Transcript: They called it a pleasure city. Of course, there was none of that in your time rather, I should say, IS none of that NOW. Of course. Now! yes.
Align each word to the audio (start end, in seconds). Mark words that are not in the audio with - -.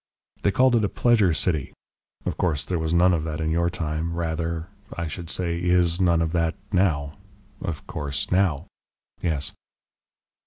They 0.41 0.49
called 0.49 0.75
it 0.75 0.83
a 0.83 0.89
pleasure 0.89 1.31
city. 1.31 1.71
Of 2.25 2.35
course, 2.35 2.65
there 2.65 2.79
was 2.79 2.91
none 2.91 3.13
of 3.13 3.23
that 3.25 3.39
in 3.39 3.51
your 3.51 3.69
time 3.69 4.15
rather, 4.15 4.67
I 4.97 5.07
should 5.07 5.29
say, 5.29 5.61
IS 5.61 6.01
none 6.01 6.23
of 6.23 6.31
that 6.31 6.55
NOW. 6.73 7.19
Of 7.61 7.85
course. 7.85 8.31
Now! 8.31 8.65
yes. 9.21 9.51